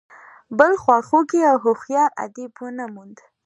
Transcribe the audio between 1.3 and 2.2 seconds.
او هوښیار